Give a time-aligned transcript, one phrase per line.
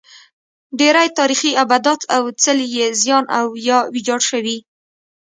[0.79, 4.57] ډېری تاریخي ابدات او څلي یې زیان او یا ویجاړ شوي.